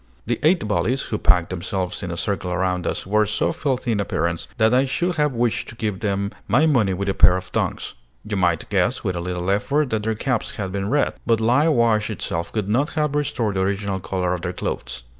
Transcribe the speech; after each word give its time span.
The 0.25 0.39
eight 0.41 0.67
bullies, 0.67 1.03
who 1.03 1.19
packed 1.19 1.51
themselves 1.51 2.01
in 2.01 2.09
a 2.09 2.17
circle 2.17 2.49
around 2.51 2.87
us, 2.87 3.05
were 3.05 3.27
so 3.27 3.51
filthy 3.51 3.91
in 3.91 3.99
appearance 3.99 4.47
that 4.57 4.73
I 4.73 4.83
should 4.85 5.17
have 5.17 5.33
wished 5.33 5.69
to 5.69 5.75
give 5.75 5.99
them 5.99 6.31
my 6.47 6.65
money 6.65 6.91
with 6.95 7.07
a 7.07 7.13
pair 7.13 7.37
of 7.37 7.51
tongs. 7.51 7.93
You 8.27 8.35
might 8.35 8.67
guess, 8.71 9.03
with 9.03 9.15
a 9.15 9.21
little 9.21 9.51
effort, 9.51 9.91
that 9.91 10.01
their 10.01 10.15
caps 10.15 10.53
had 10.53 10.71
been 10.71 10.89
red; 10.89 11.13
but 11.27 11.39
lye 11.39 11.67
wash 11.69 12.09
itself 12.09 12.51
could 12.51 12.67
not 12.67 12.89
have 12.95 13.13
restored 13.13 13.57
the 13.57 13.61
original 13.61 13.99
color 13.99 14.33
of 14.33 14.41
their 14.41 14.53
clothes. 14.53 15.03